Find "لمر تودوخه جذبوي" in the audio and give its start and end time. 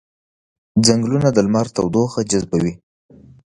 1.45-2.73